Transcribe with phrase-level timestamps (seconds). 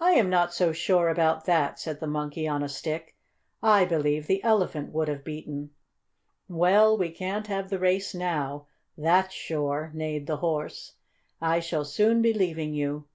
[0.00, 3.18] "I am not so sure about that," said the Monkey on a Stick.
[3.62, 5.72] "I believe the Elephant would have beaten."
[6.48, 10.94] "Well, we can't have the race now, that's sure," neighed the Horse.
[11.38, 13.08] "I shall soon be leaving you."